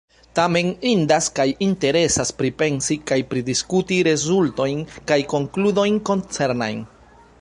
Tamen 0.37 0.69
indas 0.91 1.25
kaj 1.39 1.45
interesas 1.65 2.31
pripensi 2.39 2.97
kaj 3.11 3.19
pridiskuti 3.33 4.01
rezultojn 4.09 4.83
kaj 5.13 5.19
konkludojn 5.35 6.01
koncernajn. 6.11 6.83